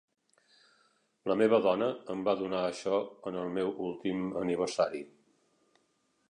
[1.31, 3.03] La meva dona em va donar això
[3.33, 5.05] en el meu últim aniversari.